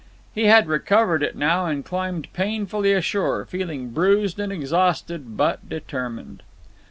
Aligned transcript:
He 0.33 0.45
had 0.45 0.65
recovered 0.67 1.21
it 1.21 1.35
now 1.35 1.67
and 1.67 1.85
climbed 1.85 2.33
painfully 2.33 2.91
ashore, 2.91 3.45
feeling 3.45 3.89
bruised 3.91 4.39
and 4.39 4.51
exhausted, 4.51 5.37
but 5.37 5.69
determined. 5.69 6.41